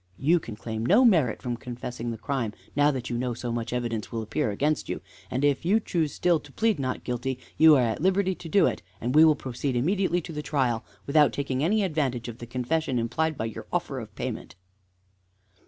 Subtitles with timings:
[0.17, 3.71] You can claim no merit from confessing the crime now that you know so much
[3.71, 4.99] evidence will appear against you.
[5.29, 8.65] And if you choose still to plead not guilty, you are at liberty to do
[8.65, 12.47] it, and we will proceed immediately to the trial without taking any advantage of the
[12.47, 14.55] confession implied by your offer of payment."